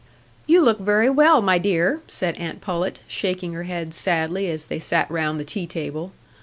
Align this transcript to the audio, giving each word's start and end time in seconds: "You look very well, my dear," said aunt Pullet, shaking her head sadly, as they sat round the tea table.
"You 0.47 0.61
look 0.63 0.79
very 0.79 1.11
well, 1.11 1.43
my 1.43 1.59
dear," 1.59 2.01
said 2.07 2.35
aunt 2.37 2.59
Pullet, 2.59 3.03
shaking 3.07 3.53
her 3.53 3.65
head 3.65 3.93
sadly, 3.93 4.49
as 4.49 4.65
they 4.65 4.79
sat 4.79 5.11
round 5.11 5.39
the 5.39 5.43
tea 5.45 5.67
table. 5.67 6.11